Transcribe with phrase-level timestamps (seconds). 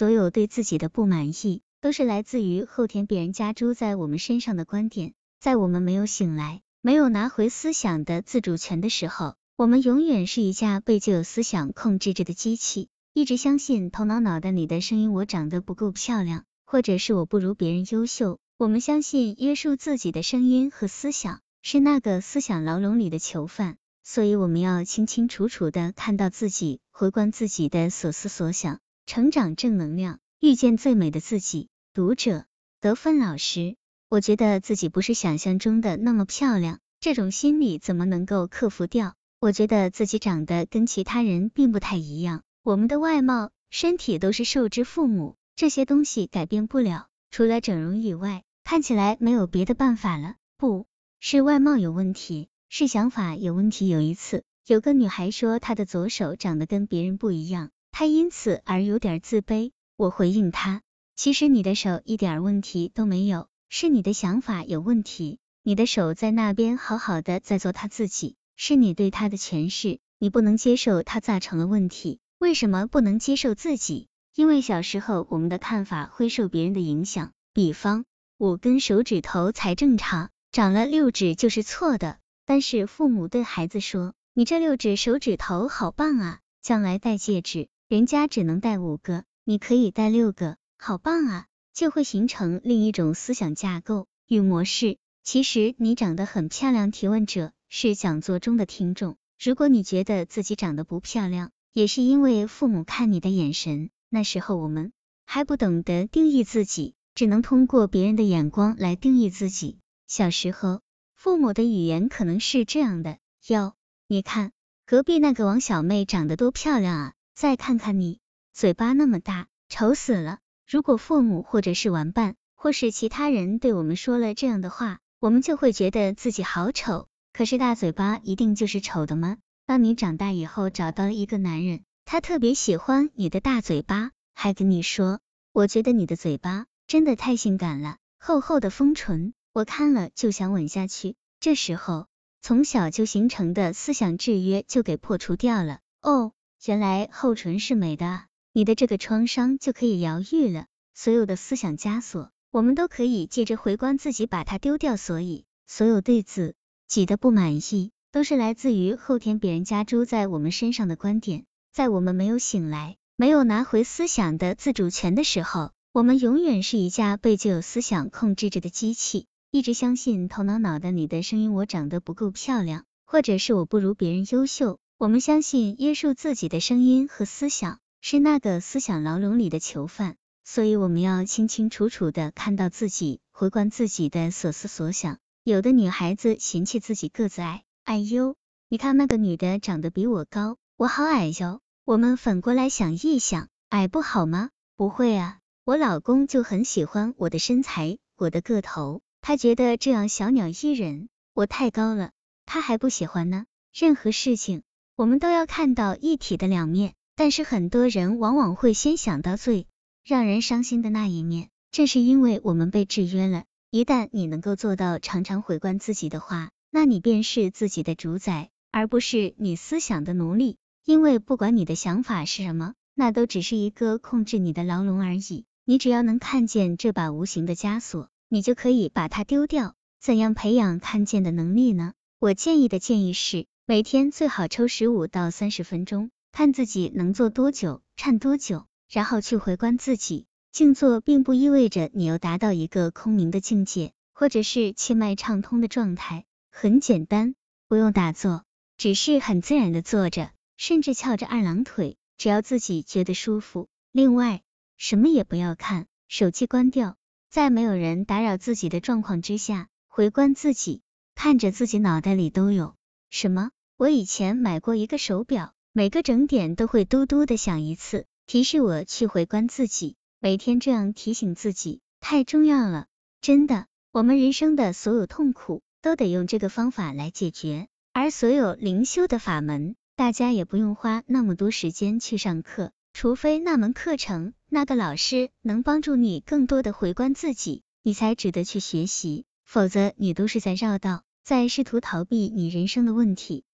[0.00, 5.12] 所有对自己的不满意，都是来自于后天别人加诸在我们身上的观点。
[5.38, 18.38] 在我们没有醒来，没有拿回思想的自主权的时候，我们永远是一架被旧有思想控制着的机器，一直相信头脑脑袋里的声音：我长得不够漂亮，或者是我不如别人优秀。
[18.56, 28.80] 我们相信约束自己的声音和思想是那个思想牢笼里的囚犯，所以我们要清清楚楚的看到自己，回观自己的所思所想，
[29.10, 31.68] 成长正能量，遇见最美的自己。
[31.92, 32.44] 读者
[32.80, 33.74] 得分老师。
[34.08, 39.16] 我觉得自己不是想象中的那么漂亮，这种心理怎么能够克服掉？
[39.40, 50.36] 我觉得自己长得跟其他人并不太一样，我们的外貌、身体都是受之父母，这些东西改变不了，除了整容以外，看起来没有别的办法了。
[50.56, 50.86] 不
[51.18, 53.88] 是外貌有问题，是想法有问题。
[53.88, 59.72] 有一次，有个女孩说她的左手长得跟别人不一样，他因此而有点自卑。
[59.94, 60.80] 我回应他，
[61.16, 63.48] 其实你的手一点问题都没有。
[63.68, 72.20] 是你的想法有问题，你的手在那边好好的在做他自己，是你对他的诠释，你不能接受他造成了问题。
[72.38, 74.08] 为什么不能接受自己？
[74.34, 77.32] 因为小时候我们的看法会受别人的影响。
[77.52, 78.06] 比方，
[78.38, 82.18] 五根手指头才正常，长了六指就是错的。
[82.46, 91.46] 但是父母对孩子说，你这六指手指头好棒啊，将来戴戒指，人家只能带五个，你可以带六个，好棒啊。
[91.74, 94.98] 就会形成另一种思想架构与模式。
[95.24, 99.16] 其实你长得很漂亮，提问者是讲座中的听众。
[99.42, 103.90] 如果你觉得自己长得不漂亮，也是因为父母看你的眼神。
[104.08, 104.92] 那时候我们
[105.26, 109.80] 还不懂得定义自己，只能通过别人的眼光来定义自己。
[110.06, 110.80] 小时候，
[111.16, 113.18] 父母的语言可能是这样的：
[113.48, 113.74] 哟，
[114.06, 114.52] 你看
[114.86, 117.12] 隔壁那个王小妹长得多漂亮啊！
[117.34, 118.20] 再看看你，
[118.52, 120.38] 嘴巴那么大，丑死了。
[120.68, 127.08] 如果父母或者是玩伴或是其他人对我们说了这样的话，我们就会觉得自己好丑。
[127.32, 129.38] 可是大嘴巴一定就是丑的吗？
[129.66, 135.20] 当你长大以后找到了一个男人，他特别喜欢你的大嘴巴，还跟你说，
[135.52, 141.14] 我觉得你的嘴巴真的太性感了，厚厚的丰唇，我看了就想吻下去。
[141.38, 142.06] 这时候
[142.42, 145.78] 从小就形成的思想制约就给破除掉了。
[146.02, 146.32] 哦，
[146.66, 148.24] 原来厚唇是美的。
[148.52, 154.98] 你的这个创伤就可以疗愈了，所有的思想枷锁，我们都可以借着回观自己把它丢掉。
[154.98, 156.54] 所以，所有对自
[156.86, 161.44] 己的不满意，都是来自于后天别人加诸在我们身上的观点。
[161.72, 174.78] 在我们没有醒来，没有拿回思想的自主权的时候，我们永远是一架被旧有思想控制着的机器，一直相信头脑脑袋里的声音：我长得不够漂亮，或者是我不如别人优秀。
[175.00, 177.78] 我们相信约束自己的声音和思想。
[178.02, 185.16] 是那个思想牢笼里的囚犯，所以我们要清清楚楚的看到自己，回观自己的所思所想。
[185.42, 188.36] 有的女孩子嫌弃自己个子矮，哎呦，
[188.68, 191.62] 你看那个女的长得比我高，我好矮哟。
[191.86, 194.50] 我们反过来想一想，矮不好吗？
[194.76, 201.08] 不会啊，我老公就很喜欢我的身材，我的个头，他觉得这样小鸟依人。
[201.32, 202.10] 我太高了，
[202.44, 203.46] 他还不喜欢呢。
[203.72, 204.62] 任何事情，
[205.00, 206.92] 我们都要看到一体的两面。
[207.16, 209.66] 但是很多人往往会先想到最
[210.04, 213.44] 让人伤心的那一面，正是因为我们被制约了。
[213.70, 220.58] 一旦你能够做到常常回观自己的话，那你便是自己的主宰，而不是你思想的奴隶。
[220.84, 225.46] 因为不管你的想法是什么，那都只是一个控制你的牢笼而已。
[225.64, 229.76] 你只要能看见这把无形的枷锁，你就可以把它丢掉。
[229.98, 231.94] 怎样培养看见的能力呢？
[232.18, 236.10] 我建议的建议是，每天最好抽十五到三十分钟。
[236.32, 240.26] 看自己能做多久，站多久，然后去回观自己。
[240.50, 246.24] 静坐并不意味着你要达到一个空明的境界，或者是气脉畅通的状态。
[246.50, 247.36] 很简单，
[247.68, 248.44] 不用打坐，
[248.76, 253.68] 只是很自然的坐着，甚至翘着二郎腿，只要自己觉得舒服。
[253.92, 254.42] 另外，
[254.78, 256.96] 什么也不要看，手机关掉，
[257.30, 260.82] 在没有人打扰自己的状况之下，回观自己，
[261.14, 262.74] 看着自己脑袋里都有
[263.10, 263.52] 什么。
[263.80, 265.54] 我以前买过一个手表。
[265.72, 269.96] 每个整点都会嘟嘟的响一次，提示我去回观自己。
[270.18, 272.88] 每天这样提醒自己太重要了，
[273.22, 273.68] 真的。
[273.90, 277.68] 我们人生的所有痛苦都得用这个方法来解决。
[277.94, 289.24] 而所有灵修的法门，大家也不用花那么多时间去上课，除非那门课程那个老师能帮助你更多的回观自己，你才值得去学习。
[289.46, 293.44] 否则，你都是在绕道，在试图逃避你人生的问题。